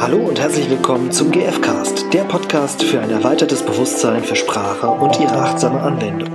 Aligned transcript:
Hallo 0.00 0.16
und 0.16 0.40
herzlich 0.40 0.70
willkommen 0.70 1.12
zum 1.12 1.30
GFcast, 1.30 2.10
der 2.14 2.24
Podcast 2.24 2.82
für 2.82 3.02
ein 3.02 3.10
erweitertes 3.10 3.62
Bewusstsein 3.62 4.24
für 4.24 4.34
Sprache 4.34 4.88
und 4.88 5.20
ihre 5.20 5.34
achtsame 5.34 5.78
Anwendung. 5.78 6.30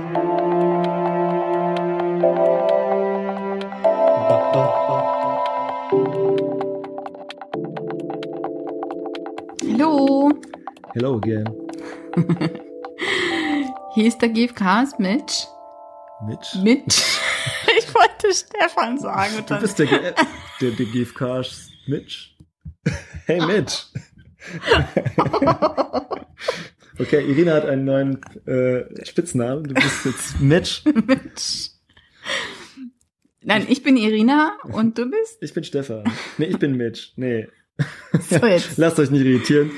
Hallo, 9.72 10.30
Hello 10.94 11.16
again. 11.16 11.52
hier 13.94 14.06
ist 14.06 14.22
der 14.22 14.28
GFcast 14.28 15.00
Mitch. 15.00 15.48
Mitch. 16.24 16.54
Mitch. 16.62 17.02
Ich 17.78 17.92
wollte 17.94 18.32
Stefan 18.32 18.98
sagen. 18.98 19.44
Du 19.44 19.58
bist 19.58 19.78
der, 19.78 19.86
G 19.86 19.98
der, 20.60 20.70
der 20.70 20.86
GFK 20.86 21.42
Mitch. 21.86 22.35
Hey 23.26 23.44
Mitch. 23.44 23.86
Okay, 26.98 27.28
Irina 27.28 27.52
hat 27.52 27.66
einen 27.66 27.84
neuen 27.84 28.22
äh, 28.46 29.04
Spitznamen. 29.04 29.64
Du 29.64 29.74
bist 29.74 30.06
jetzt 30.06 30.40
Mitch. 30.40 30.82
Mitch. 31.06 31.72
Nein, 33.42 33.66
ich 33.68 33.82
bin 33.82 33.98
Irina 33.98 34.56
und 34.62 34.96
du 34.96 35.10
bist? 35.10 35.36
Ich 35.42 35.52
bin 35.52 35.62
Stefan. 35.62 36.04
Nee, 36.38 36.46
ich 36.46 36.58
bin 36.58 36.74
Mitch. 36.76 37.12
Nee. 37.16 37.48
So 38.30 38.46
jetzt. 38.46 38.78
Lasst 38.78 38.98
euch 38.98 39.10
nicht 39.10 39.26
irritieren. 39.26 39.72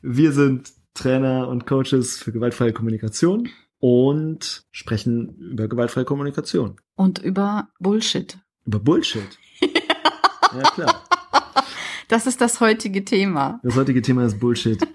Wir 0.00 0.32
sind 0.32 0.72
Trainer 0.94 1.48
und 1.48 1.66
Coaches 1.66 2.16
für 2.16 2.32
gewaltfreie 2.32 2.72
Kommunikation 2.72 3.50
und 3.78 4.64
sprechen 4.70 5.36
über 5.36 5.68
gewaltfreie 5.68 6.06
Kommunikation. 6.06 6.80
Und 6.94 7.18
über 7.18 7.68
Bullshit. 7.78 8.38
Über 8.64 8.80
Bullshit. 8.80 9.38
Ja, 9.60 10.62
klar. 10.70 11.04
Das 12.08 12.26
ist 12.26 12.40
das 12.40 12.60
heutige 12.60 13.04
Thema. 13.04 13.60
Das 13.62 13.76
heutige 13.76 14.02
Thema 14.02 14.24
ist 14.24 14.38
Bullshit. 14.38 14.86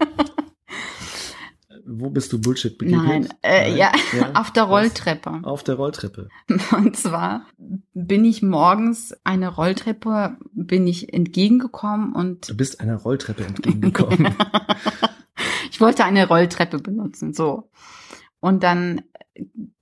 Wo 1.91 2.11
bist 2.11 2.31
du 2.31 2.39
Bullshit 2.39 2.77
begegnet? 2.77 3.03
Nein, 3.07 3.29
äh, 3.41 3.75
ja, 3.75 3.91
auf 4.35 4.51
der 4.51 4.63
Was? 4.63 4.69
Rolltreppe. 4.69 5.39
Auf 5.43 5.63
der 5.63 5.75
Rolltreppe. 5.75 6.29
Und 6.71 6.95
zwar 6.95 7.47
bin 7.93 8.25
ich 8.25 8.43
morgens 8.43 9.15
eine 9.23 9.47
Rolltreppe, 9.47 10.37
bin 10.53 10.85
ich 10.85 11.11
entgegengekommen 11.13 12.13
und 12.13 12.49
Du 12.49 12.55
bist 12.55 12.79
einer 12.79 12.95
Rolltreppe 12.95 13.43
entgegengekommen. 13.43 14.35
ich 15.71 15.81
wollte 15.81 16.05
eine 16.05 16.27
Rolltreppe 16.27 16.77
benutzen, 16.77 17.33
so. 17.33 17.71
Und 18.39 18.61
dann 18.63 19.01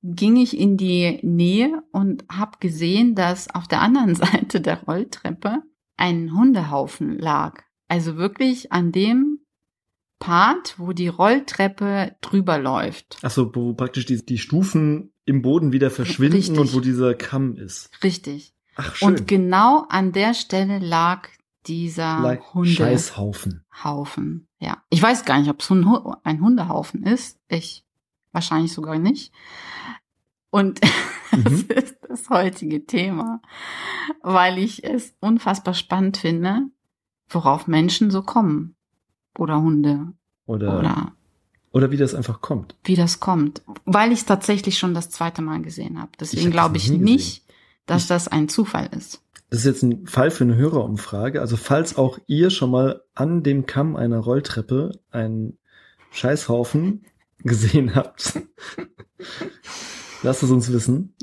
ging 0.02 0.38
ich 0.38 0.58
in 0.58 0.78
die 0.78 1.20
Nähe 1.24 1.84
und 1.92 2.24
habe 2.32 2.58
gesehen, 2.60 3.16
dass 3.16 3.54
auf 3.54 3.68
der 3.68 3.82
anderen 3.82 4.16
Seite 4.16 4.62
der 4.62 4.82
Rolltreppe 4.84 5.62
ein 5.98 6.34
Hundehaufen 6.34 7.18
lag. 7.20 7.64
Also 7.88 8.18
wirklich 8.18 8.72
an 8.72 8.92
dem 8.92 9.40
Part, 10.20 10.76
wo 10.78 10.94
die 10.94 11.08
Rolltreppe 11.08 12.16
drüber 12.22 12.58
läuft. 12.58 13.18
Achso, 13.22 13.52
wo 13.54 13.74
praktisch 13.74 14.06
die, 14.06 14.26
die 14.26 14.38
Stufen 14.38 15.12
im 15.26 15.42
Boden 15.42 15.72
wieder 15.72 15.92
verschwinden 15.92 16.38
Richtig. 16.38 16.58
und 16.58 16.74
wo 16.74 16.80
dieser 16.80 17.14
Kamm 17.14 17.56
ist. 17.56 17.90
Richtig. 18.04 18.54
Ach, 18.76 18.96
schön. 18.96 19.10
Und 19.10 19.28
genau 19.28 19.86
an 19.90 20.12
der 20.12 20.34
Stelle 20.34 20.80
lag 20.80 21.28
dieser 21.68 22.20
like 22.20 22.54
Hundehaufen. 22.54 23.64
Scheißhaufen. 23.74 24.48
Ja. 24.60 24.84
Ich 24.90 25.02
weiß 25.02 25.26
gar 25.26 25.40
nicht, 25.40 25.50
ob 25.50 25.62
es 25.62 25.70
ein 25.70 26.42
Hundehaufen 26.42 27.04
ist. 27.04 27.40
Ich 27.48 27.84
wahrscheinlich 28.32 28.74
sogar 28.74 28.98
nicht. 28.98 29.34
Und 30.50 30.80
das 31.32 31.54
Mhm. 31.54 31.66
ist 31.76 31.98
das 32.08 32.30
heutige 32.30 32.86
Thema, 32.86 33.42
weil 34.22 34.58
ich 34.58 34.84
es 34.84 35.14
unfassbar 35.20 35.74
spannend 35.74 36.18
finde, 36.18 36.62
worauf 37.30 37.68
Menschen 37.68 38.10
so 38.12 38.22
kommen. 38.24 38.76
Oder 39.38 39.62
Hunde. 39.62 40.14
Oder, 40.46 40.80
Oder 40.80 41.12
oder 41.74 41.92
wie 41.92 41.98
das 41.98 42.16
einfach 42.16 42.42
kommt. 42.42 42.76
wie 42.86 42.96
das 42.96 43.20
kommt. 43.20 43.62
Weil 43.86 44.12
ich 44.14 44.20
es 44.20 44.26
tatsächlich 44.26 44.80
schon 44.80 44.94
das 44.96 45.10
zweite 45.12 45.42
Mal 45.44 45.62
gesehen 45.62 46.00
habe. 46.00 46.10
Ich 46.14 46.18
Deswegen 46.18 46.50
glaube 46.52 46.78
ich 46.78 46.90
nie 46.90 46.98
nicht, 46.98 47.44
dass 47.86 48.04
Ich- 48.04 48.08
das 48.08 48.28
ein 48.30 48.48
Zufall 48.50 48.90
ist. 48.98 49.22
Das 49.50 49.60
ist 49.60 49.66
jetzt 49.66 49.84
ein 49.84 50.08
Fall 50.08 50.32
für 50.32 50.44
eine 50.46 50.56
Hörerumfrage. 50.56 51.40
Also 51.42 51.56
falls 51.58 51.98
auch 51.98 52.18
ihr 52.26 52.50
schon 52.50 52.72
mal 52.72 53.04
an 53.14 53.44
dem 53.44 53.66
Kamm 53.66 53.96
einer 53.96 54.18
Rolltreppe 54.20 55.00
einen 55.12 55.58
Scheißhaufen 56.12 57.06
gesehen 57.44 57.94
habt, 57.96 58.40
lasst 60.24 60.44
es 60.44 60.52
uns 60.52 60.72
wissen. 60.72 61.14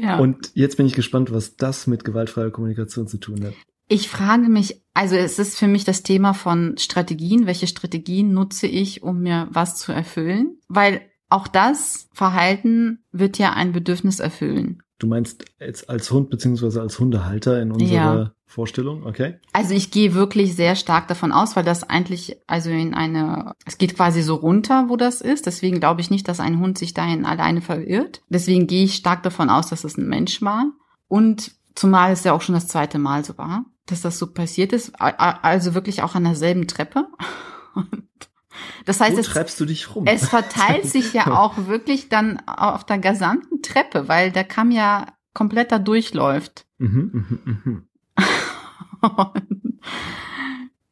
Ja. 0.00 0.18
Und 0.18 0.50
jetzt 0.54 0.76
bin 0.76 0.86
ich 0.86 0.94
gespannt, 0.94 1.32
was 1.32 1.56
das 1.56 1.86
mit 1.86 2.04
gewaltfreier 2.04 2.50
Kommunikation 2.50 3.06
zu 3.08 3.18
tun 3.18 3.44
hat. 3.44 3.54
Ich 3.88 4.08
frage 4.08 4.48
mich, 4.48 4.82
also 4.94 5.14
es 5.14 5.38
ist 5.38 5.58
für 5.58 5.68
mich 5.68 5.84
das 5.84 6.02
Thema 6.02 6.34
von 6.34 6.76
Strategien. 6.76 7.46
Welche 7.46 7.66
Strategien 7.66 8.32
nutze 8.32 8.66
ich, 8.66 9.02
um 9.02 9.22
mir 9.22 9.48
was 9.50 9.76
zu 9.76 9.92
erfüllen? 9.92 10.58
Weil 10.68 11.02
auch 11.28 11.48
das 11.48 12.08
Verhalten 12.12 13.04
wird 13.12 13.38
ja 13.38 13.52
ein 13.52 13.72
Bedürfnis 13.72 14.20
erfüllen. 14.20 14.82
Du 14.98 15.06
meinst 15.06 15.44
jetzt 15.60 15.90
als 15.90 16.10
Hund 16.10 16.30
beziehungsweise 16.30 16.80
als 16.80 16.98
Hundehalter 16.98 17.60
in 17.60 17.70
unserer 17.70 17.92
Ja. 17.92 18.32
Vorstellung, 18.46 19.04
okay? 19.04 19.34
Also 19.52 19.74
ich 19.74 19.90
gehe 19.90 20.14
wirklich 20.14 20.54
sehr 20.54 20.74
stark 20.76 21.08
davon 21.08 21.32
aus, 21.32 21.54
weil 21.56 21.64
das 21.64 21.84
eigentlich, 21.84 22.36
also 22.46 22.70
in 22.70 22.94
eine, 22.94 23.52
es 23.66 23.76
geht 23.76 23.94
quasi 23.96 24.22
so 24.22 24.36
runter, 24.36 24.86
wo 24.88 24.96
das 24.96 25.20
ist. 25.20 25.44
Deswegen 25.46 25.80
glaube 25.80 26.00
ich 26.00 26.10
nicht, 26.10 26.28
dass 26.28 26.40
ein 26.40 26.60
Hund 26.60 26.78
sich 26.78 26.94
dahin 26.94 27.26
alleine 27.26 27.60
verirrt. 27.60 28.22
Deswegen 28.30 28.66
gehe 28.66 28.84
ich 28.84 28.94
stark 28.94 29.22
davon 29.22 29.50
aus, 29.50 29.68
dass 29.68 29.84
es 29.84 29.98
ein 29.98 30.08
Mensch 30.08 30.40
war. 30.40 30.72
Und 31.08 31.52
zumal 31.74 32.12
es 32.12 32.24
ja 32.24 32.32
auch 32.32 32.40
schon 32.40 32.54
das 32.54 32.68
zweite 32.68 32.98
Mal 32.98 33.24
so 33.24 33.36
war, 33.36 33.66
dass 33.86 34.00
das 34.00 34.18
so 34.18 34.28
passiert 34.32 34.72
ist. 34.72 34.92
Also 34.98 35.74
wirklich 35.74 36.02
auch 36.02 36.14
an 36.14 36.24
derselben 36.24 36.66
Treppe. 36.66 37.06
Und 37.74 38.08
das 38.84 39.00
heißt, 39.00 39.16
Wo 39.16 39.20
es, 39.20 39.26
treibst 39.26 39.60
du 39.60 39.64
dich 39.64 39.94
rum? 39.94 40.06
es 40.06 40.28
verteilt 40.28 40.86
sich 40.86 41.12
ja 41.12 41.36
auch 41.38 41.66
wirklich 41.66 42.08
dann 42.08 42.40
auf 42.46 42.84
der 42.84 42.98
gesamten 42.98 43.62
Treppe, 43.62 44.08
weil 44.08 44.30
der 44.32 44.44
Kamm 44.44 44.70
ja 44.70 45.06
komplett 45.34 45.72
da 45.72 45.78
durchläuft. 45.78 46.66
mhm, 46.78 47.10
mhm, 47.12 47.60
mhm. 47.64 47.82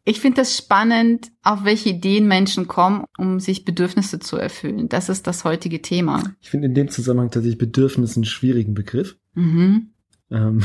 Ich 0.06 0.20
finde 0.20 0.42
es 0.42 0.58
spannend, 0.58 1.32
auf 1.42 1.64
welche 1.64 1.88
Ideen 1.88 2.28
Menschen 2.28 2.69
kommen, 2.69 3.06
um 3.16 3.41
sich 3.41 3.64
Bedürfnisse 3.64 4.19
zu 4.19 4.36
erfüllen. 4.36 4.91
Das 4.91 5.08
ist 5.08 5.26
das 5.26 5.44
heutige 5.44 5.81
Thema. 5.81 6.22
Ich 6.42 6.50
finde 6.50 6.66
in 6.66 6.75
dem 6.75 6.88
Zusammenhang 6.91 7.31
tatsächlich 7.31 7.56
Bedürfnis 7.56 8.14
einen 8.14 8.26
schwierigen 8.26 8.75
Begriff. 8.75 9.16
Mhm. 9.32 9.94
Ähm, 10.31 10.62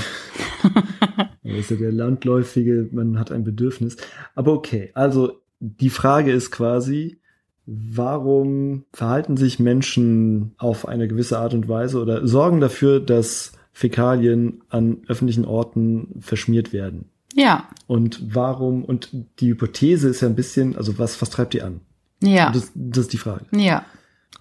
das 0.61 0.73
ist 1.43 1.71
ja 1.71 1.77
der 1.77 1.93
landläufige, 1.93 2.89
man 2.91 3.17
hat 3.17 3.31
ein 3.31 3.45
Bedürfnis. 3.45 3.95
Aber 4.35 4.51
okay, 4.53 4.91
also 4.93 5.41
die 5.59 5.89
Frage 5.89 6.31
ist 6.31 6.51
quasi, 6.51 7.19
warum 7.65 8.85
verhalten 8.93 9.37
sich 9.37 9.59
Menschen 9.59 10.53
auf 10.57 10.87
eine 10.87 11.07
gewisse 11.07 11.39
Art 11.39 11.53
und 11.53 11.67
Weise 11.67 12.01
oder 12.01 12.27
sorgen 12.27 12.59
dafür, 12.59 12.99
dass 12.99 13.53
Fäkalien 13.71 14.61
an 14.69 14.97
öffentlichen 15.07 15.45
Orten 15.45 16.15
verschmiert 16.19 16.73
werden? 16.73 17.05
Ja, 17.35 17.67
Und 17.85 18.33
warum, 18.33 18.83
und 18.83 19.09
die 19.39 19.49
Hypothese 19.49 20.09
ist 20.09 20.21
ja 20.21 20.27
ein 20.27 20.35
bisschen, 20.35 20.75
also 20.75 20.97
was, 20.97 21.21
was 21.21 21.29
treibt 21.29 21.53
die 21.53 21.61
an? 21.61 21.81
ja, 22.23 22.51
Das, 22.51 22.71
das 22.73 23.05
ist 23.05 23.13
die 23.13 23.17
Frage. 23.17 23.45
ja. 23.55 23.85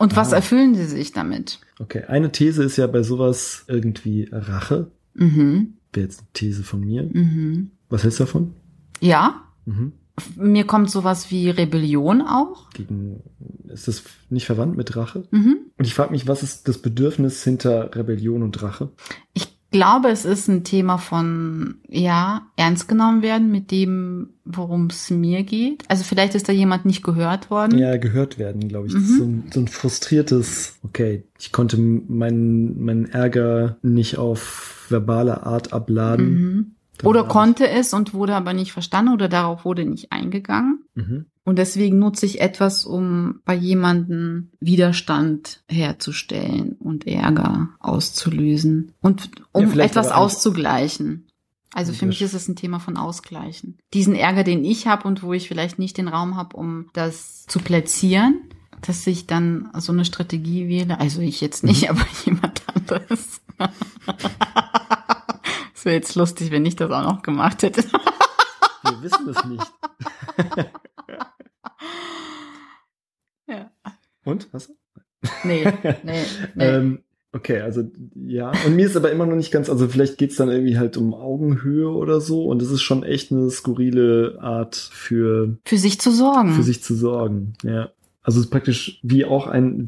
Und 0.01 0.15
was 0.17 0.33
Ah. 0.33 0.37
erfüllen 0.37 0.75
sie 0.77 0.85
sich 0.85 1.13
damit? 1.13 1.59
Okay, 1.81 2.05
eine 2.05 2.31
These 2.31 2.63
ist 2.63 2.77
ja 2.77 2.87
bei 2.87 3.03
sowas 3.03 3.65
irgendwie 3.67 4.29
Rache. 4.31 4.93
Mhm. 5.15 5.75
Wäre 5.93 6.07
jetzt 6.07 6.21
eine 6.21 6.29
These 6.35 6.63
von 6.63 6.81
mir. 6.81 7.03
Mhm. 7.03 7.73
Was 7.89 8.05
hältst 8.05 8.21
du 8.21 8.25
davon? 8.25 8.55
Ja, 9.01 9.43
Mhm. 9.65 9.93
Mir 10.37 10.65
kommt 10.65 10.91
sowas 10.91 11.31
wie 11.31 11.51
Rebellion 11.51 12.23
auch. 12.23 12.71
Gegen, 12.71 13.23
ist 13.69 13.89
das 13.89 14.03
nicht 14.31 14.47
verwandt 14.47 14.77
mit 14.77 14.97
Rache? 14.97 15.25
Mhm. 15.31 15.59
Und 15.77 15.85
ich 15.85 15.95
frage 15.95 16.13
mich, 16.13 16.27
was 16.27 16.43
ist 16.43 16.69
das 16.69 16.79
Bedürfnis 16.79 17.43
hinter 17.45 17.95
Rebellion 17.95 18.43
und 18.43 18.63
Rache? 18.63 18.91
Ich 19.35 19.59
glaube, 19.71 20.09
es 20.09 20.25
ist 20.25 20.49
ein 20.49 20.65
Thema 20.65 20.97
von, 20.97 21.77
ja, 21.89 22.47
ernst 22.57 22.89
genommen 22.89 23.23
werden 23.23 23.51
mit 23.51 23.71
dem, 23.71 24.31
worum 24.45 24.87
es 24.87 25.11
mir 25.11 25.43
geht. 25.43 25.85
Also 25.89 26.05
vielleicht 26.05 26.35
ist 26.35 26.49
da 26.49 26.53
jemand 26.53 26.87
nicht 26.87 27.03
gehört 27.03 27.51
worden. 27.51 27.79
Ja, 27.79 27.97
gehört 27.99 28.39
werden, 28.39 28.69
glaube 28.69 28.87
ich. 28.87 28.95
Das 28.95 29.03
ist 29.03 29.19
so, 29.19 29.25
ein, 29.25 29.45
so 29.53 29.61
ein 29.61 29.69
frustriertes, 29.69 30.79
okay, 30.83 31.25
ich 31.39 31.53
konnte 31.53 31.77
meinen 31.77 32.83
meinen 32.83 33.07
Ärger 33.07 33.77
nicht 33.83 34.17
auf 34.17 34.87
verbale 34.89 35.45
Art 35.45 35.73
abladen. 35.73 36.31
Mhm. 36.31 36.75
Dann 36.99 37.07
Oder 37.09 37.21
hab 37.21 37.27
ich- 37.27 37.33
konnte 37.33 37.69
es 37.69 37.95
und 37.95 38.13
wurde 38.15 38.35
aber 38.35 38.53
nicht 38.53 38.73
verstanden 38.73 39.13
oder 39.13 39.29
darauf 39.29 39.65
wurde 39.65 39.85
nicht 39.85 40.13
eingegangen. 40.13 40.85
Mhm. 40.95 41.27
Und 41.45 41.57
deswegen 41.57 41.99
nutze 41.99 42.27
ich 42.27 42.41
etwas, 42.43 42.85
um 42.85 43.41
bei 43.47 43.55
jemandem 43.55 44.51
Widerstand 44.61 45.63
herzustellen 45.69 46.73
und 46.79 47.07
Ärger 47.07 47.71
auszulösen 47.81 48.93
und 49.01 49.31
um 49.53 49.73
Ja, 49.75 49.85
etwas 49.85 50.11
auszugleichen. 50.11 51.25
Also 51.73 51.93
für 51.93 52.07
mich 52.07 52.21
ist 52.23 52.35
es 52.35 52.49
ein 52.49 52.57
Thema 52.57 52.81
von 52.81 52.97
Ausgleichen. 52.97 53.79
Diesen 53.95 54.15
Ärger, 54.15 54.43
den 54.45 54.65
ich 54.65 54.87
habe 54.87 55.07
und 55.07 55.23
wo 55.23 55.33
ich 55.33 55.49
vielleicht 55.49 55.79
nicht 55.79 55.97
den 55.99 56.09
Raum 56.09 56.37
habe, 56.37 56.57
um 56.57 56.87
das 56.93 57.47
zu 57.47 57.61
platzieren, 57.61 58.41
dass 58.83 59.07
ich 59.07 59.27
dann 59.27 59.71
so 59.79 59.93
eine 59.93 60.05
Strategie 60.05 60.69
wähle. 60.69 60.99
Also 61.01 61.21
ich 61.21 61.41
jetzt 61.41 61.65
nicht, 61.65 61.83
Mhm. 61.83 61.89
aber 61.91 62.07
jemand 62.27 62.63
anderes. 62.75 63.41
Es 65.79 65.85
wäre 65.85 65.95
jetzt 65.95 66.17
lustig, 66.17 66.51
wenn 66.51 66.67
ich 66.67 66.75
das 66.75 66.91
auch 66.91 67.05
noch 67.05 67.23
gemacht 67.23 67.63
hätte. 67.63 67.85
Wir 68.83 69.01
wissen 69.01 69.29
es 69.29 69.45
nicht. 69.45 69.73
ja. 73.47 73.71
Und? 74.25 74.49
Was? 74.51 74.73
Nee, 75.45 75.65
nee, 76.03 76.25
nee. 76.57 76.65
ähm, 76.65 77.05
okay, 77.33 77.61
also 77.61 77.85
ja. 78.17 78.51
Und 78.67 78.75
mir 78.75 78.87
ist 78.87 78.97
aber 78.97 79.13
immer 79.13 79.25
noch 79.25 79.37
nicht 79.37 79.53
ganz, 79.53 79.71
also 79.71 79.87
vielleicht 79.87 80.19
geht's 80.19 80.35
dann 80.35 80.49
irgendwie 80.49 80.79
halt 80.79 80.97
um 80.97 81.15
Augenhöhe 81.15 81.89
oder 81.89 82.21
so. 82.21 82.47
Und 82.47 82.61
es 82.61 82.73
ist 82.73 82.83
schon 82.83 83.05
echt 83.05 83.31
eine 83.31 83.49
skurrile 83.49 84.39
Art 84.41 84.75
für, 84.75 85.59
Für 85.65 85.79
sich 85.79 86.01
zu 86.01 86.11
sorgen. 86.11 86.55
für 86.55 86.65
sich 86.65 86.83
zu 86.83 86.97
sorgen. 86.97 87.53
Ja. 87.63 87.93
Also 88.23 88.41
es 88.41 88.47
ist 88.47 88.51
praktisch 88.51 88.99
wie 89.05 89.25
auch 89.25 89.47
ein, 89.47 89.87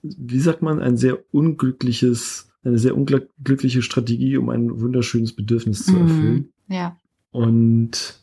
wie 0.00 0.40
sagt 0.40 0.62
man, 0.62 0.80
ein 0.80 0.96
sehr 0.96 1.18
unglückliches, 1.32 2.48
eine 2.64 2.78
sehr 2.78 2.96
unglückliche 2.96 3.82
Strategie, 3.82 4.36
um 4.36 4.48
ein 4.50 4.80
wunderschönes 4.80 5.34
Bedürfnis 5.34 5.84
zu 5.86 5.96
erfüllen. 5.96 6.52
Mhm. 6.68 6.74
Ja. 6.74 6.96
Und 7.30 8.18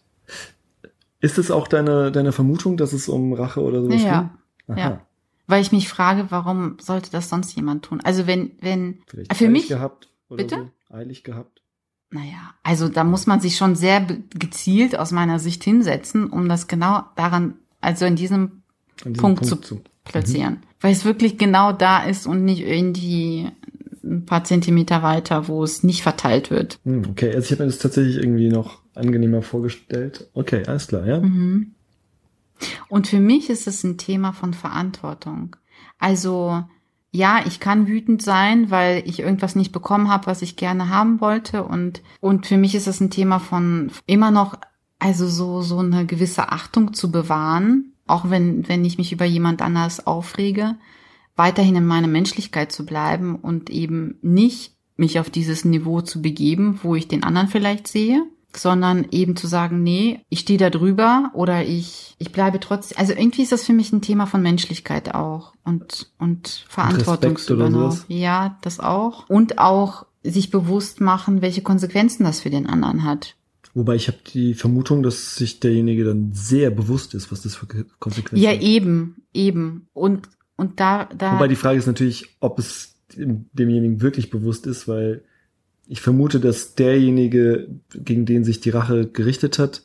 ist 1.19 1.37
es 1.37 1.51
auch 1.51 1.67
deine, 1.67 2.11
deine 2.11 2.31
Vermutung, 2.31 2.77
dass 2.77 2.93
es 2.93 3.09
um 3.09 3.33
Rache 3.33 3.61
oder 3.61 3.81
sowas 3.81 4.01
Ja, 4.01 4.21
geht? 4.67 4.77
Aha. 4.77 4.79
ja. 4.79 5.01
Weil 5.47 5.61
ich 5.61 5.71
mich 5.71 5.89
frage, 5.89 6.27
warum 6.29 6.77
sollte 6.79 7.09
das 7.11 7.27
sonst 7.29 7.55
jemand 7.55 7.83
tun? 7.83 7.99
Also 8.03 8.27
wenn, 8.27 8.51
wenn, 8.61 8.99
Vielleicht 9.07 9.35
Für 9.35 9.45
eilig 9.45 9.51
mich- 9.63 9.67
gehabt 9.67 10.09
oder 10.29 10.43
Bitte? 10.43 10.69
so? 10.89 10.95
Eilig 10.95 11.23
gehabt. 11.23 11.61
naja, 12.11 12.53
also 12.63 12.87
da 12.87 13.03
muss 13.03 13.27
man 13.27 13.39
sich 13.41 13.55
schon 13.57 13.75
sehr 13.75 14.01
gezielt 14.31 14.97
aus 14.97 15.11
meiner 15.11 15.39
Sicht 15.39 15.63
hinsetzen, 15.63 16.27
um 16.29 16.47
das 16.49 16.67
genau 16.67 17.03
daran, 17.15 17.55
also 17.81 18.05
in 18.05 18.15
diesem 18.15 18.61
diesem 18.99 19.13
Punkt 19.13 19.45
zu- 19.45 19.55
zu. 19.57 19.81
platzieren. 20.05 20.59
Weil 20.81 20.91
es 20.93 21.03
wirklich 21.05 21.37
genau 21.37 21.71
da 21.71 22.03
ist 22.03 22.25
und 22.27 22.43
nicht 22.45 22.61
irgendwie 22.61 23.49
ein 24.09 24.25
paar 24.25 24.43
Zentimeter 24.43 25.03
weiter, 25.03 25.47
wo 25.47 25.63
es 25.63 25.83
nicht 25.83 26.01
verteilt 26.01 26.51
wird. 26.51 26.79
Hm, 26.83 27.03
okay, 27.09 27.33
also 27.33 27.45
ich 27.45 27.51
habe 27.51 27.63
mir 27.63 27.69
das 27.69 27.79
tatsächlich 27.79 28.17
irgendwie 28.17 28.49
noch 28.49 28.79
angenehmer 28.95 29.41
vorgestellt. 29.41 30.29
Okay, 30.33 30.63
alles 30.65 30.87
klar, 30.87 31.05
ja. 31.05 31.19
Mhm. 31.19 31.71
Und 32.89 33.07
für 33.07 33.19
mich 33.19 33.49
ist 33.49 33.67
es 33.67 33.83
ein 33.83 33.97
Thema 33.97 34.33
von 34.33 34.53
Verantwortung. 34.53 35.55
Also 35.97 36.63
ja, 37.11 37.41
ich 37.45 37.59
kann 37.59 37.87
wütend 37.87 38.21
sein, 38.21 38.69
weil 38.69 39.03
ich 39.05 39.19
irgendwas 39.19 39.55
nicht 39.55 39.71
bekommen 39.71 40.09
habe, 40.09 40.27
was 40.27 40.41
ich 40.41 40.57
gerne 40.57 40.89
haben 40.89 41.21
wollte. 41.21 41.63
Und, 41.63 42.03
und 42.19 42.45
für 42.45 42.57
mich 42.57 42.75
ist 42.75 42.87
es 42.87 42.99
ein 42.99 43.09
Thema 43.09 43.39
von 43.39 43.91
immer 44.05 44.31
noch, 44.31 44.57
also 44.99 45.27
so, 45.27 45.61
so 45.61 45.79
eine 45.79 46.05
gewisse 46.05 46.51
Achtung 46.51 46.93
zu 46.93 47.11
bewahren, 47.11 47.93
auch 48.05 48.29
wenn, 48.29 48.67
wenn 48.67 48.85
ich 48.85 48.97
mich 48.97 49.11
über 49.11 49.25
jemand 49.25 49.61
anders 49.61 50.05
aufrege, 50.05 50.75
weiterhin 51.39 51.75
in 51.77 51.87
meiner 51.87 52.07
Menschlichkeit 52.07 52.71
zu 52.71 52.85
bleiben 52.85 53.35
und 53.37 53.69
eben 53.69 54.19
nicht 54.21 54.73
mich 54.97 55.19
auf 55.19 55.29
dieses 55.29 55.65
Niveau 55.65 56.01
zu 56.01 56.21
begeben, 56.21 56.79
wo 56.83 56.93
ich 56.95 57.07
den 57.07 57.23
anderen 57.23 57.47
vielleicht 57.47 57.87
sehe, 57.87 58.25
sondern 58.55 59.07
eben 59.11 59.37
zu 59.37 59.47
sagen, 59.47 59.81
nee, 59.81 60.19
ich 60.29 60.41
stehe 60.41 60.59
da 60.59 60.69
drüber 60.69 61.31
oder 61.33 61.65
ich, 61.65 62.15
ich 62.19 62.33
bleibe 62.33 62.59
trotzdem. 62.59 62.97
Also 62.97 63.13
irgendwie 63.13 63.43
ist 63.43 63.53
das 63.53 63.63
für 63.63 63.73
mich 63.73 63.93
ein 63.93 64.01
Thema 64.01 64.25
von 64.25 64.41
Menschlichkeit 64.41 65.15
auch 65.15 65.53
und, 65.63 66.11
und 66.19 66.65
Verantwortungsübernahme. 66.67 67.97
Ja, 68.09 68.57
das 68.61 68.81
auch. 68.81 69.29
Und 69.29 69.59
auch 69.59 70.05
sich 70.23 70.51
bewusst 70.51 70.99
machen, 70.99 71.41
welche 71.41 71.61
Konsequenzen 71.61 72.25
das 72.25 72.41
für 72.41 72.49
den 72.49 72.67
anderen 72.67 73.05
hat. 73.05 73.35
Wobei 73.73 73.95
ich 73.95 74.07
habe 74.07 74.17
die 74.33 74.55
Vermutung, 74.55 75.03
dass 75.03 75.35
sich 75.35 75.61
derjenige 75.61 76.03
dann 76.03 76.31
sehr 76.33 76.69
bewusst 76.71 77.13
ist, 77.13 77.31
was 77.31 77.43
das 77.43 77.55
für 77.55 77.67
Konsequenzen 77.99 78.43
Ja, 78.43 78.51
hat. 78.51 78.61
eben, 78.61 79.23
eben. 79.33 79.87
Und, 79.93 80.27
und 80.59 80.79
da, 80.79 81.05
da. 81.17 81.33
Wobei 81.33 81.47
die 81.47 81.55
Frage 81.55 81.79
ist 81.79 81.87
natürlich, 81.87 82.35
ob 82.39 82.59
es 82.59 82.95
dem- 83.17 83.45
demjenigen 83.53 84.01
wirklich 84.01 84.29
bewusst 84.29 84.67
ist, 84.67 84.87
weil 84.87 85.23
ich 85.87 86.01
vermute, 86.01 86.39
dass 86.39 86.75
derjenige, 86.75 87.67
gegen 87.95 88.25
den 88.25 88.43
sich 88.43 88.59
die 88.61 88.69
Rache 88.69 89.07
gerichtet 89.07 89.57
hat, 89.57 89.83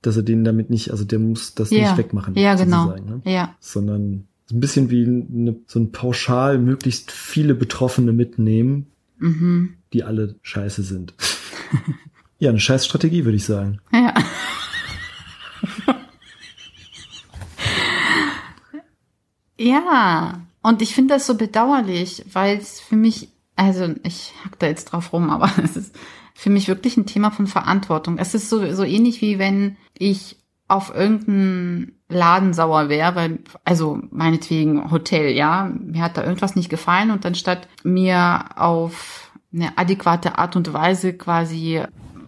dass 0.00 0.16
er 0.16 0.22
den 0.22 0.44
damit 0.44 0.70
nicht, 0.70 0.90
also 0.90 1.04
der 1.04 1.18
muss 1.18 1.54
das 1.54 1.70
ja, 1.70 1.80
nicht 1.82 1.98
wegmachen. 1.98 2.34
Ja, 2.36 2.54
genau. 2.54 2.94
Ne? 2.96 3.20
Ja. 3.24 3.54
Sondern 3.60 4.26
so 4.46 4.56
ein 4.56 4.60
bisschen 4.60 4.90
wie 4.90 5.04
eine, 5.04 5.56
so 5.66 5.78
ein 5.80 5.92
pauschal 5.92 6.58
möglichst 6.58 7.10
viele 7.10 7.54
Betroffene 7.54 8.12
mitnehmen, 8.12 8.86
Mhm. 9.18 9.74
die 9.92 10.02
alle 10.02 10.34
scheiße 10.42 10.82
sind. 10.82 11.14
ja, 12.38 12.50
eine 12.50 12.60
scheiß 12.60 12.84
Strategie, 12.84 13.24
würde 13.24 13.36
ich 13.36 13.44
sagen. 13.44 13.80
Ja. 13.92 14.12
Ja, 19.74 20.40
und 20.62 20.82
ich 20.82 20.94
finde 20.94 21.14
das 21.14 21.26
so 21.26 21.36
bedauerlich, 21.36 22.24
weil 22.32 22.58
es 22.58 22.80
für 22.80 22.96
mich, 22.96 23.28
also 23.56 23.94
ich 24.02 24.32
hack 24.44 24.58
da 24.58 24.66
jetzt 24.66 24.86
drauf 24.86 25.12
rum, 25.12 25.30
aber 25.30 25.50
es 25.62 25.76
ist 25.76 25.96
für 26.34 26.50
mich 26.50 26.68
wirklich 26.68 26.96
ein 26.96 27.06
Thema 27.06 27.30
von 27.30 27.46
Verantwortung. 27.46 28.18
Es 28.18 28.34
ist 28.34 28.48
so, 28.48 28.72
so 28.72 28.84
ähnlich 28.84 29.20
wie 29.20 29.38
wenn 29.38 29.76
ich 29.96 30.38
auf 30.66 30.94
irgendeinen 30.94 31.92
Laden 32.08 32.54
sauer 32.54 32.88
wäre, 32.88 33.14
weil, 33.14 33.40
also 33.64 33.98
meinetwegen 34.10 34.90
Hotel, 34.90 35.30
ja, 35.30 35.70
mir 35.78 36.02
hat 36.02 36.16
da 36.16 36.24
irgendwas 36.24 36.56
nicht 36.56 36.70
gefallen 36.70 37.10
und 37.10 37.26
anstatt 37.26 37.68
mir 37.82 38.46
auf 38.56 39.32
eine 39.52 39.76
adäquate 39.76 40.38
Art 40.38 40.56
und 40.56 40.72
Weise 40.72 41.12
quasi 41.12 41.82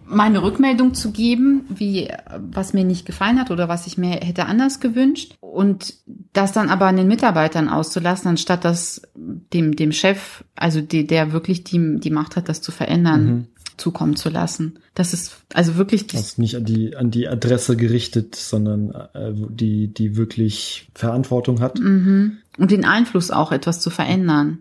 meine 0.07 0.41
Rückmeldung 0.41 0.93
zu 0.93 1.11
geben, 1.11 1.65
wie 1.69 2.09
was 2.51 2.73
mir 2.73 2.83
nicht 2.83 3.05
gefallen 3.05 3.39
hat 3.39 3.51
oder 3.51 3.67
was 3.67 3.87
ich 3.87 3.97
mir 3.97 4.11
hätte 4.11 4.45
anders 4.45 4.79
gewünscht 4.79 5.35
und 5.39 5.95
das 6.33 6.53
dann 6.53 6.69
aber 6.69 6.85
an 6.87 6.97
den 6.97 7.07
Mitarbeitern 7.07 7.67
auszulassen, 7.69 8.29
anstatt 8.29 8.63
das 8.65 9.01
dem 9.15 9.75
dem 9.75 9.91
Chef, 9.91 10.43
also 10.55 10.81
die, 10.81 11.05
der 11.07 11.33
wirklich 11.33 11.63
die 11.63 11.99
die 11.99 12.09
Macht 12.11 12.35
hat, 12.35 12.47
das 12.49 12.61
zu 12.61 12.71
verändern, 12.71 13.25
Mhm. 13.25 13.47
zukommen 13.77 14.15
zu 14.15 14.29
lassen. 14.29 14.79
Das 14.95 15.13
ist 15.13 15.37
also 15.53 15.75
wirklich 15.75 16.07
das, 16.07 16.21
Also 16.21 16.41
nicht 16.41 16.55
an 16.55 16.65
die, 16.65 16.95
an 16.95 17.11
die 17.11 17.27
Adresse 17.27 17.75
gerichtet, 17.77 18.35
sondern 18.35 18.91
äh, 19.13 19.33
die, 19.49 19.93
die 19.93 20.15
wirklich 20.15 20.89
Verantwortung 20.95 21.59
hat. 21.59 21.79
mhm. 21.79 22.37
und 22.57 22.71
den 22.71 22.85
Einfluss 22.85 23.29
auch 23.29 23.51
etwas 23.51 23.81
zu 23.81 23.89
verändern. 23.89 24.59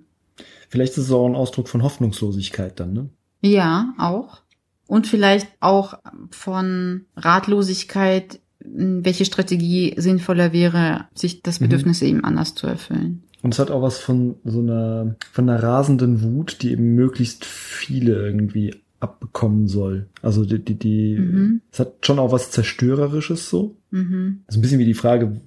Vielleicht 0.68 0.92
ist 0.98 1.04
es 1.04 1.12
auch 1.12 1.26
ein 1.26 1.36
Ausdruck 1.36 1.68
von 1.68 1.82
Hoffnungslosigkeit 1.82 2.78
dann, 2.80 2.92
ne? 2.92 3.08
Ja, 3.42 3.94
auch. 3.98 4.40
Und 4.86 5.06
vielleicht 5.06 5.48
auch 5.60 5.98
von 6.30 7.06
Ratlosigkeit, 7.16 8.40
welche 8.60 9.24
Strategie 9.24 9.94
sinnvoller 9.96 10.52
wäre, 10.52 11.06
sich 11.14 11.42
das 11.42 11.60
Mhm. 11.60 11.64
Bedürfnis 11.64 12.02
eben 12.02 12.24
anders 12.24 12.54
zu 12.54 12.66
erfüllen. 12.66 13.22
Und 13.42 13.52
es 13.54 13.58
hat 13.60 13.70
auch 13.70 13.82
was 13.82 13.98
von 13.98 14.36
so 14.44 14.60
einer, 14.60 15.14
von 15.32 15.48
einer 15.48 15.62
rasenden 15.62 16.22
Wut, 16.22 16.58
die 16.62 16.72
eben 16.72 16.94
möglichst 16.94 17.44
viele 17.44 18.14
irgendwie 18.26 18.74
abbekommen 18.98 19.68
soll. 19.68 20.06
Also 20.22 20.44
die, 20.44 20.58
die, 20.58 20.74
die 20.74 21.16
Mhm. 21.18 21.60
es 21.70 21.78
hat 21.80 22.04
schon 22.06 22.18
auch 22.18 22.32
was 22.32 22.50
Zerstörerisches 22.50 23.50
so. 23.50 23.76
Mhm. 23.90 24.40
Das 24.46 24.54
ist 24.56 24.58
ein 24.58 24.62
bisschen 24.62 24.78
wie 24.78 24.84
die 24.86 24.94
Frage 24.94 25.40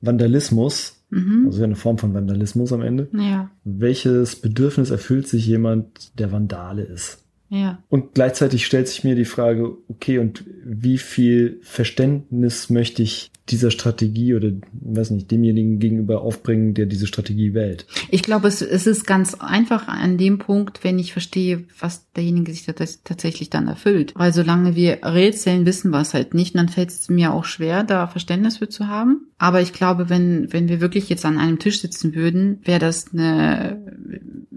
Vandalismus, 0.00 0.96
Mhm. 1.10 1.44
also 1.46 1.58
ja 1.60 1.64
eine 1.64 1.76
Form 1.76 1.98
von 1.98 2.14
Vandalismus 2.14 2.72
am 2.72 2.82
Ende. 2.82 3.08
Ja, 3.12 3.50
Welches 3.64 4.36
Bedürfnis 4.36 4.90
erfüllt 4.90 5.28
sich 5.28 5.46
jemand, 5.46 6.18
der 6.18 6.32
Vandale 6.32 6.82
ist? 6.82 7.24
Ja. 7.50 7.82
Und 7.88 8.14
gleichzeitig 8.14 8.64
stellt 8.64 8.88
sich 8.88 9.04
mir 9.04 9.16
die 9.16 9.24
Frage, 9.24 9.76
okay, 9.88 10.18
und 10.18 10.44
wie 10.64 10.98
viel 10.98 11.58
Verständnis 11.62 12.70
möchte 12.70 13.02
ich 13.02 13.30
dieser 13.48 13.72
Strategie 13.72 14.34
oder, 14.34 14.52
weiß 14.72 15.10
nicht, 15.10 15.28
demjenigen 15.32 15.80
gegenüber 15.80 16.22
aufbringen, 16.22 16.74
der 16.74 16.86
diese 16.86 17.08
Strategie 17.08 17.52
wählt? 17.52 17.86
Ich 18.10 18.22
glaube, 18.22 18.46
es, 18.46 18.62
es 18.62 18.86
ist 18.86 19.04
ganz 19.04 19.34
einfach 19.34 19.88
an 19.88 20.16
dem 20.18 20.38
Punkt, 20.38 20.84
wenn 20.84 21.00
ich 21.00 21.12
verstehe, 21.12 21.64
was 21.80 22.08
derjenige 22.12 22.52
sich 22.52 22.62
tats- 22.68 23.00
tatsächlich 23.02 23.50
dann 23.50 23.66
erfüllt. 23.66 24.12
Weil 24.14 24.32
solange 24.32 24.76
wir 24.76 25.00
rätseln, 25.02 25.66
wissen 25.66 25.90
wir 25.90 26.00
es 26.00 26.14
halt 26.14 26.32
nicht. 26.32 26.54
Und 26.54 26.58
dann 26.58 26.68
fällt 26.68 26.90
es 26.90 27.10
mir 27.10 27.32
auch 27.32 27.44
schwer, 27.44 27.82
da 27.82 28.06
Verständnis 28.06 28.58
für 28.58 28.68
zu 28.68 28.86
haben. 28.86 29.26
Aber 29.38 29.60
ich 29.60 29.72
glaube, 29.72 30.08
wenn, 30.08 30.52
wenn 30.52 30.68
wir 30.68 30.80
wirklich 30.80 31.08
jetzt 31.08 31.24
an 31.24 31.38
einem 31.38 31.58
Tisch 31.58 31.80
sitzen 31.80 32.14
würden, 32.14 32.60
wäre 32.62 32.78
das 32.78 33.12
eine 33.12 33.82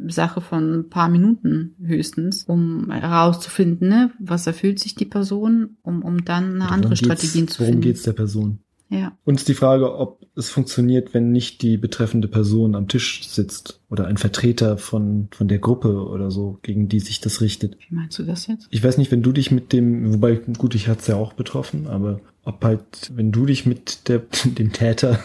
Sache 0.09 0.41
von 0.41 0.73
ein 0.73 0.89
paar 0.89 1.09
Minuten 1.09 1.75
höchstens, 1.83 2.43
um 2.45 2.91
herauszufinden, 2.91 3.89
ne, 3.89 4.11
was 4.19 4.47
erfüllt 4.47 4.79
sich 4.79 4.95
die 4.95 5.05
Person, 5.05 5.77
um, 5.81 6.01
um 6.03 6.25
dann 6.25 6.55
eine 6.61 6.69
andere 6.69 6.95
Strategien 6.95 7.47
zu 7.47 7.59
Worum 7.59 7.73
finden. 7.73 7.81
geht's 7.87 8.03
der 8.03 8.13
Person? 8.13 8.59
Ja. 8.89 9.17
Und 9.23 9.35
ist 9.35 9.47
die 9.47 9.55
Frage, 9.55 9.95
ob 9.97 10.21
es 10.35 10.51
funktioniert, 10.51 11.15
wenn 11.15 11.31
nicht 11.31 11.63
die 11.63 11.77
betreffende 11.77 12.27
Person 12.27 12.75
am 12.75 12.87
Tisch 12.87 13.27
sitzt 13.27 13.81
oder 13.89 14.05
ein 14.05 14.17
Vertreter 14.17 14.77
von, 14.77 15.29
von 15.31 15.47
der 15.47 15.57
Gruppe 15.57 16.05
oder 16.07 16.29
so, 16.29 16.59
gegen 16.61 16.89
die 16.89 16.99
sich 16.99 17.19
das 17.19 17.41
richtet. 17.41 17.77
Wie 17.89 17.95
meinst 17.95 18.19
du 18.19 18.23
das 18.23 18.45
jetzt? 18.45 18.67
Ich 18.69 18.83
weiß 18.83 18.99
nicht, 18.99 19.11
wenn 19.11 19.23
du 19.23 19.31
dich 19.31 19.49
mit 19.49 19.73
dem, 19.73 20.13
wobei, 20.13 20.35
gut, 20.35 20.75
ich 20.75 20.87
hatte 20.89 21.01
es 21.01 21.07
ja 21.07 21.15
auch 21.15 21.33
betroffen, 21.33 21.87
aber 21.87 22.19
ob 22.43 22.63
halt, 22.63 23.11
wenn 23.15 23.31
du 23.31 23.47
dich 23.47 23.65
mit 23.65 24.09
der, 24.09 24.21
dem 24.45 24.71
Täter, 24.73 25.19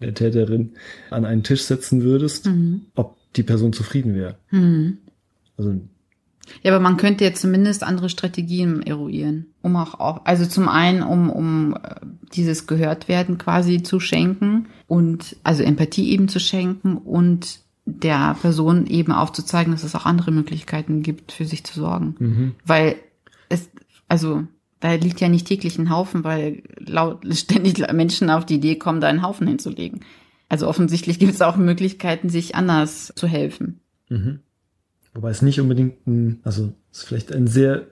der 0.00 0.14
Täterin 0.14 0.74
an 1.10 1.24
einen 1.24 1.42
Tisch 1.42 1.62
setzen 1.62 2.02
würdest, 2.02 2.46
Mhm. 2.46 2.82
ob 2.94 3.16
die 3.36 3.42
Person 3.42 3.72
zufrieden 3.72 4.14
wäre. 4.14 4.36
Mhm. 4.50 4.98
Also, 5.56 5.80
Ja, 6.62 6.72
aber 6.72 6.80
man 6.80 6.96
könnte 6.96 7.24
jetzt 7.24 7.42
zumindest 7.42 7.82
andere 7.82 8.08
Strategien 8.08 8.82
eruieren, 8.82 9.46
um 9.62 9.76
auch, 9.76 10.00
auch 10.00 10.24
also 10.24 10.46
zum 10.46 10.68
einen, 10.68 11.02
um, 11.02 11.30
um 11.30 11.74
äh, 11.74 11.94
dieses 12.34 12.66
Gehörtwerden 12.66 13.38
quasi 13.38 13.82
zu 13.82 14.00
schenken 14.00 14.66
und 14.86 15.36
also 15.44 15.62
Empathie 15.62 16.10
eben 16.10 16.28
zu 16.28 16.40
schenken 16.40 16.96
und 16.96 17.60
der 17.84 18.36
Person 18.40 18.86
eben 18.86 19.12
aufzuzeigen, 19.12 19.72
dass 19.72 19.84
es 19.84 19.94
auch 19.94 20.06
andere 20.06 20.30
Möglichkeiten 20.30 21.02
gibt, 21.02 21.32
für 21.32 21.44
sich 21.44 21.64
zu 21.64 21.78
sorgen. 21.78 22.14
mhm. 22.18 22.54
Weil 22.64 22.96
es, 23.48 23.68
also 24.08 24.44
Da 24.80 24.94
liegt 24.94 25.20
ja 25.20 25.28
nicht 25.28 25.46
täglich 25.46 25.78
ein 25.78 25.90
Haufen, 25.90 26.24
weil 26.24 26.62
laut, 26.78 27.24
ständig 27.36 27.78
Menschen 27.92 28.30
auf 28.30 28.46
die 28.46 28.54
Idee 28.56 28.76
kommen, 28.76 29.00
da 29.00 29.08
einen 29.08 29.22
Haufen 29.22 29.46
hinzulegen. 29.46 30.00
Also 30.50 30.66
offensichtlich 30.66 31.18
gibt 31.20 31.32
es 31.32 31.42
auch 31.42 31.56
Möglichkeiten, 31.56 32.28
sich 32.28 32.56
anders 32.56 33.12
zu 33.14 33.28
helfen. 33.28 33.80
Mhm. 34.08 34.40
Wobei 35.14 35.30
es 35.30 35.42
nicht 35.42 35.60
unbedingt 35.60 36.06
ein, 36.06 36.40
also 36.42 36.72
es 36.92 36.98
ist 36.98 37.04
vielleicht 37.04 37.32
ein 37.32 37.46
sehr, 37.46 37.86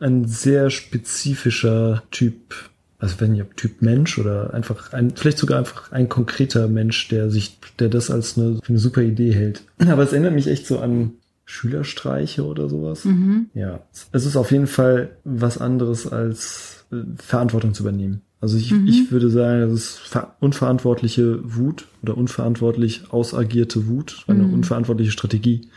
ein 0.00 0.26
sehr 0.26 0.70
spezifischer 0.70 2.02
Typ, 2.10 2.54
also 2.98 3.20
wenn 3.20 3.34
ihr 3.34 3.48
Typ 3.50 3.82
Mensch 3.82 4.18
oder 4.18 4.54
einfach 4.54 4.94
ein, 4.94 5.14
vielleicht 5.14 5.36
sogar 5.36 5.58
einfach 5.58 5.92
ein 5.92 6.08
konkreter 6.08 6.68
Mensch, 6.68 7.08
der 7.08 7.30
sich, 7.30 7.58
der 7.78 7.90
das 7.90 8.10
als 8.10 8.38
eine, 8.38 8.60
eine 8.66 8.78
super 8.78 9.02
Idee 9.02 9.34
hält. 9.34 9.62
Aber 9.86 10.02
es 10.02 10.12
erinnert 10.12 10.34
mich 10.34 10.46
echt 10.46 10.66
so 10.66 10.78
an 10.78 11.12
Schülerstreiche 11.44 12.46
oder 12.46 12.70
sowas. 12.70 13.04
Mhm. 13.04 13.50
Ja, 13.52 13.80
es 14.12 14.24
ist 14.24 14.36
auf 14.36 14.50
jeden 14.50 14.66
Fall 14.68 15.18
was 15.24 15.58
anderes 15.58 16.10
als 16.10 16.86
äh, 16.90 16.96
Verantwortung 17.18 17.74
zu 17.74 17.82
übernehmen. 17.82 18.22
Also 18.40 18.58
ich, 18.58 18.70
Mhm. 18.72 18.86
ich 18.86 19.10
würde 19.10 19.30
sagen, 19.30 19.60
das 19.62 19.72
ist 19.72 19.98
ver 19.98 20.36
unverantwortliche 20.40 21.40
Wut 21.44 21.86
oder 22.02 22.16
unverantwortlich 22.16 23.10
ausagierte 23.10 23.86
Wut, 23.88 24.24
eine 24.26 24.42
Mhm. 24.42 24.52
unverantwortliche 24.54 25.12
Strategie. 25.12 25.68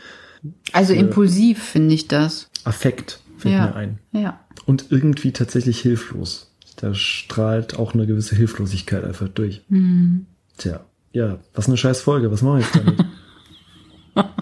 Also 0.72 0.92
Ja. 0.92 1.00
impulsiv 1.00 1.62
finde 1.62 1.94
ich 1.94 2.08
das. 2.08 2.50
Affekt 2.64 3.20
fällt 3.38 3.54
Ja. 3.54 3.66
mir 3.66 3.74
ein. 3.76 3.98
Ja. 4.12 4.40
Und 4.66 4.86
irgendwie 4.90 5.32
tatsächlich 5.32 5.80
hilflos. 5.80 6.52
Da 6.76 6.94
strahlt 6.94 7.76
auch 7.78 7.94
eine 7.94 8.06
gewisse 8.06 8.36
Hilflosigkeit 8.36 9.02
einfach 9.04 9.28
durch. 9.28 9.62
Mhm. 9.68 10.26
Tja, 10.58 10.84
ja, 11.12 11.38
was 11.54 11.66
eine 11.68 11.76
scheiß 11.76 12.02
Folge. 12.02 12.30
Was 12.30 12.42
machen 12.42 12.58
wir 12.58 12.64
jetzt 12.64 12.76
damit? 12.76 13.04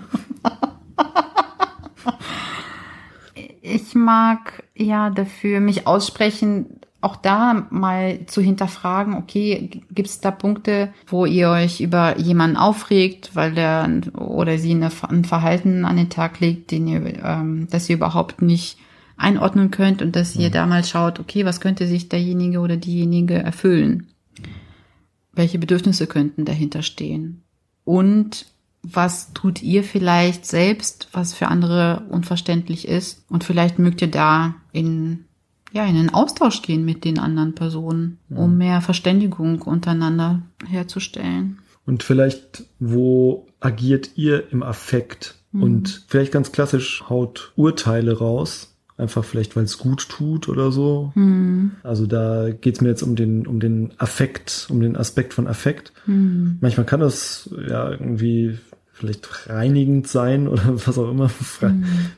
Ich 3.60 3.94
mag 3.94 4.62
ja 4.74 5.10
dafür 5.10 5.60
mich 5.60 5.86
aussprechen, 5.86 6.75
auch 7.06 7.14
da 7.14 7.68
mal 7.70 8.26
zu 8.26 8.42
hinterfragen, 8.42 9.14
okay, 9.14 9.70
gibt 9.92 10.08
es 10.08 10.20
da 10.20 10.32
Punkte, 10.32 10.92
wo 11.06 11.24
ihr 11.24 11.50
euch 11.50 11.80
über 11.80 12.18
jemanden 12.18 12.56
aufregt, 12.56 13.30
weil 13.34 13.54
der 13.54 13.88
oder 14.14 14.58
sie 14.58 14.72
eine, 14.72 14.90
ein 15.08 15.24
Verhalten 15.24 15.84
an 15.84 15.96
den 15.96 16.10
Tag 16.10 16.40
legt, 16.40 16.72
den 16.72 16.88
ihr, 16.88 17.24
ähm, 17.24 17.68
das 17.70 17.88
ihr 17.88 17.96
überhaupt 17.96 18.42
nicht 18.42 18.78
einordnen 19.16 19.70
könnt 19.70 20.02
und 20.02 20.16
dass 20.16 20.34
ihr 20.34 20.50
da 20.50 20.66
mal 20.66 20.84
schaut, 20.84 21.20
okay, 21.20 21.44
was 21.44 21.60
könnte 21.60 21.86
sich 21.86 22.08
derjenige 22.08 22.58
oder 22.58 22.76
diejenige 22.76 23.34
erfüllen? 23.34 24.08
Welche 25.32 25.60
Bedürfnisse 25.60 26.08
könnten 26.08 26.44
dahinter 26.44 26.82
stehen? 26.82 27.42
Und 27.84 28.46
was 28.82 29.32
tut 29.32 29.62
ihr 29.62 29.84
vielleicht 29.84 30.44
selbst, 30.44 31.08
was 31.12 31.34
für 31.34 31.48
andere 31.48 32.02
unverständlich 32.08 32.88
ist? 32.88 33.24
Und 33.28 33.44
vielleicht 33.44 33.78
mögt 33.78 34.02
ihr 34.02 34.10
da 34.10 34.56
in, 34.72 35.25
ja, 35.76 35.84
in 35.84 35.96
einen 35.96 36.14
Austausch 36.14 36.62
gehen 36.62 36.84
mit 36.84 37.04
den 37.04 37.18
anderen 37.18 37.54
Personen, 37.54 38.18
um 38.30 38.56
mehr 38.56 38.80
Verständigung 38.80 39.62
untereinander 39.62 40.42
herzustellen. 40.66 41.58
Und 41.84 42.02
vielleicht, 42.02 42.64
wo 42.80 43.46
agiert 43.60 44.10
ihr 44.16 44.50
im 44.50 44.62
Affekt? 44.62 45.36
Und 45.52 46.04
vielleicht 46.08 46.32
ganz 46.32 46.52
klassisch 46.52 47.04
haut 47.08 47.52
Urteile 47.56 48.18
raus. 48.18 48.74
Einfach 48.98 49.24
vielleicht, 49.24 49.56
weil 49.56 49.64
es 49.64 49.78
gut 49.78 50.08
tut 50.08 50.48
oder 50.48 50.70
so. 50.72 51.12
Hm. 51.14 51.72
Also 51.82 52.06
da 52.06 52.50
geht's 52.50 52.80
mir 52.80 52.88
jetzt 52.88 53.02
um 53.02 53.14
den, 53.14 53.46
um 53.46 53.60
den 53.60 53.92
Affekt, 53.98 54.66
um 54.70 54.80
den 54.80 54.96
Aspekt 54.96 55.34
von 55.34 55.46
Affekt. 55.46 55.92
Hm. 56.06 56.58
Manchmal 56.60 56.86
kann 56.86 57.00
das 57.00 57.50
ja 57.68 57.90
irgendwie 57.90 58.58
vielleicht 58.92 59.48
reinigend 59.48 60.08
sein 60.08 60.48
oder 60.48 60.62
was 60.86 60.98
auch 60.98 61.10
immer, 61.10 61.26
befre 61.26 61.74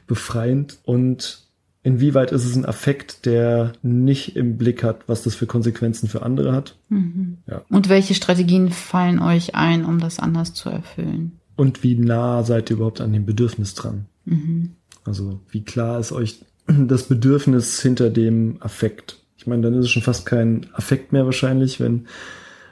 befreiend. 0.07 0.79
Und 0.85 1.48
inwieweit 1.83 2.33
ist 2.33 2.45
es 2.45 2.57
ein 2.57 2.67
Affekt, 2.67 3.27
der 3.27 3.73
nicht 3.83 4.37
im 4.37 4.59
Blick 4.59 4.83
hat, 4.83 5.09
was 5.09 5.23
das 5.23 5.35
für 5.35 5.47
Konsequenzen 5.47 6.09
für 6.09 6.23
andere 6.23 6.53
hat? 6.53 6.77
Mhm. 6.89 7.39
Ja. 7.47 7.63
Und 7.69 7.89
welche 7.89 8.15
Strategien 8.15 8.71
fallen 8.71 9.21
euch 9.21 9.55
ein, 9.55 9.85
um 9.85 9.99
das 9.99 10.19
anders 10.19 10.55
zu 10.55 10.69
erfüllen? 10.69 11.39
Und 11.57 11.83
wie 11.83 11.97
nah 11.97 12.45
seid 12.45 12.71
ihr 12.71 12.77
überhaupt 12.77 13.01
an 13.01 13.13
dem 13.13 13.27
Bedürfnis 13.27 13.75
dran? 13.75 14.07
Mhm. 14.25 14.71
Also 15.05 15.41
wie 15.51 15.63
klar 15.63 15.99
ist 15.99 16.13
euch 16.13 16.41
das 16.67 17.05
Bedürfnis 17.05 17.81
hinter 17.81 18.11
dem 18.11 18.57
Affekt? 18.61 19.19
Ich 19.37 19.47
meine, 19.47 19.63
dann 19.63 19.75
ist 19.75 19.87
es 19.87 19.91
schon 19.91 20.03
fast 20.03 20.27
kein 20.27 20.67
Affekt 20.73 21.13
mehr 21.13 21.25
wahrscheinlich, 21.25 21.81
wenn 21.81 22.07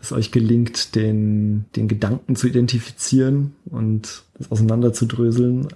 es 0.02 0.12
euch 0.12 0.30
gelingt, 0.30 0.94
den, 0.94 1.64
den 1.74 1.88
Gedanken 1.88 2.36
zu 2.36 2.46
identifizieren 2.46 3.54
und 3.64 4.22
das 4.38 4.50
auseinanderzudröseln. 4.50 5.68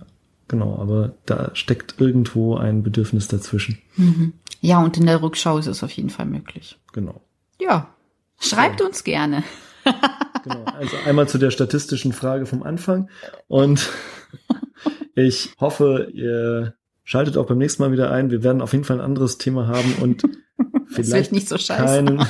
Genau, 0.50 0.80
aber 0.80 1.14
da 1.26 1.52
steckt 1.54 2.00
irgendwo 2.00 2.56
ein 2.56 2.82
Bedürfnis 2.82 3.28
dazwischen. 3.28 3.78
Mhm. 3.94 4.32
Ja, 4.60 4.82
und 4.82 4.96
in 4.96 5.06
der 5.06 5.22
Rückschau 5.22 5.58
ist 5.58 5.68
es 5.68 5.84
auf 5.84 5.92
jeden 5.92 6.10
Fall 6.10 6.26
möglich. 6.26 6.76
Genau. 6.92 7.20
Ja, 7.60 7.94
schreibt 8.40 8.82
uns 8.82 9.04
gerne. 9.04 9.44
Genau. 10.42 10.64
Also 10.64 10.96
einmal 11.04 11.28
zu 11.28 11.36
der 11.36 11.50
statistischen 11.50 12.14
Frage 12.14 12.46
vom 12.46 12.62
Anfang. 12.62 13.10
Und 13.46 13.90
ich 15.14 15.52
hoffe, 15.60 16.08
ihr 16.14 16.76
schaltet 17.04 17.36
auch 17.36 17.44
beim 17.44 17.58
nächsten 17.58 17.82
Mal 17.82 17.92
wieder 17.92 18.10
ein. 18.10 18.30
Wir 18.30 18.42
werden 18.42 18.62
auf 18.62 18.72
jeden 18.72 18.84
Fall 18.84 18.96
ein 18.96 19.04
anderes 19.04 19.36
Thema 19.36 19.66
haben 19.66 19.96
und 20.00 20.22
vielleicht 20.86 21.32
nicht 21.32 21.46
so 21.46 21.58
scheiße. 21.58 21.84
keinen 21.84 22.26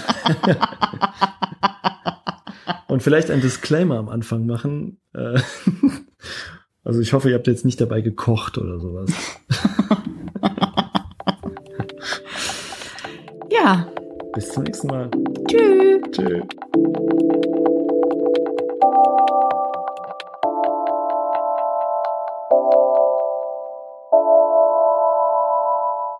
und 2.89 3.01
vielleicht 3.01 3.31
ein 3.31 3.41
Disclaimer 3.41 3.99
am 3.99 4.09
Anfang 4.09 4.45
machen. 4.45 4.99
Also 6.91 7.03
ich 7.03 7.13
hoffe, 7.13 7.29
ihr 7.31 7.37
habt 7.37 7.47
jetzt 7.47 7.65
nicht 7.65 7.81
dabei 7.81 8.01
gekocht 8.01 8.59
oder 8.59 8.81
sowas. 8.81 9.13
Ja, 13.53 13.87
Bis 14.33 14.49
zum 14.51 14.65
nächsten 14.65 14.89
Mal. 14.89 15.09
tschüss. 15.49 16.01
Tschüss. 16.11 16.43